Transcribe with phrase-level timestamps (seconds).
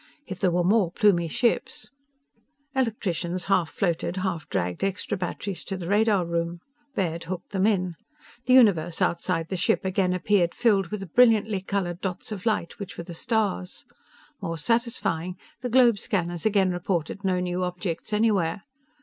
[0.25, 1.87] If there were more Plumie ships...
[2.75, 6.59] Electricians half floated, half dragged extra batteries to the radar room.
[6.95, 7.93] Baird hooked them in.
[8.47, 12.97] The universe outside the ship again appeared filled with brilliantly colored dots of light which
[12.97, 13.85] were stars.
[14.41, 18.63] More satisfying, the globe scanners again reported no new objects anywhere.